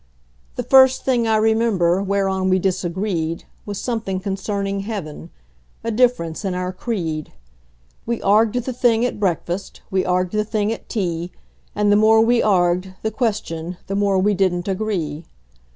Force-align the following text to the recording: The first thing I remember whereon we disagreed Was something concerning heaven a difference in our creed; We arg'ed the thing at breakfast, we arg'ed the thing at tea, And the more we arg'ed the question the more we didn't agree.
The 0.55 0.63
first 0.63 1.05
thing 1.05 1.27
I 1.27 1.35
remember 1.37 2.01
whereon 2.01 2.49
we 2.49 2.57
disagreed 2.57 3.43
Was 3.67 3.79
something 3.79 4.19
concerning 4.19 4.79
heaven 4.79 5.29
a 5.83 5.91
difference 5.91 6.43
in 6.43 6.55
our 6.55 6.73
creed; 6.73 7.31
We 8.07 8.19
arg'ed 8.19 8.63
the 8.65 8.73
thing 8.73 9.05
at 9.05 9.19
breakfast, 9.19 9.81
we 9.91 10.03
arg'ed 10.03 10.31
the 10.31 10.43
thing 10.43 10.73
at 10.73 10.89
tea, 10.89 11.31
And 11.75 11.91
the 11.91 11.95
more 11.97 12.19
we 12.19 12.41
arg'ed 12.41 12.95
the 13.03 13.11
question 13.11 13.77
the 13.85 13.95
more 13.95 14.17
we 14.17 14.33
didn't 14.33 14.67
agree. 14.67 15.23